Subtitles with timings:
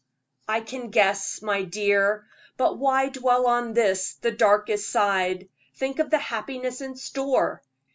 [0.47, 2.25] "I can guess, my dear;
[2.57, 5.47] but why dwell on this, the darkest side?
[5.75, 7.61] Think of the happiness in store!